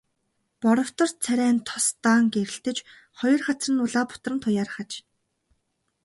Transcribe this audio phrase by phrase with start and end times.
[0.61, 2.77] Боровтор царай нь тос даан гэрэлтэж,
[3.19, 4.91] хоёр хацар нь улаа бутран туяарах аж.